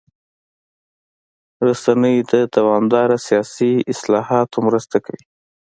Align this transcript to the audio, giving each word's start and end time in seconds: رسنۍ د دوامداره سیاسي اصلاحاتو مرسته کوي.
رسنۍ 1.67 2.17
د 2.31 2.33
دوامداره 2.55 3.17
سیاسي 3.27 3.71
اصلاحاتو 3.93 4.57
مرسته 4.67 4.97
کوي. 5.05 5.23